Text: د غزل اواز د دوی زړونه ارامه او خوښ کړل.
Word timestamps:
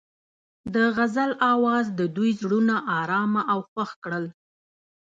د 0.73 0.75
غزل 0.97 1.31
اواز 1.53 1.85
د 1.99 2.01
دوی 2.15 2.31
زړونه 2.41 2.75
ارامه 2.99 3.41
او 3.53 3.59
خوښ 3.69 3.89
کړل. 4.03 4.25